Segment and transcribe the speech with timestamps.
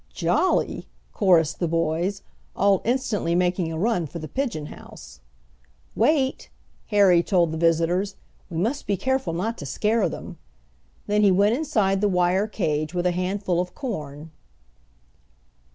[0.13, 2.23] "Jolly!" chorused the boys,
[2.55, 5.19] all instantly making a run for the pigeon house.
[5.95, 6.49] "Wait!"
[6.87, 8.15] Harry told the visitors.
[8.49, 10.39] "We must be careful not to scare them."
[11.05, 14.31] Then he went inside the wire cage with a handful of corn.